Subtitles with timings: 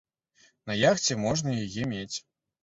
[0.71, 2.17] На яхце можна яе мець.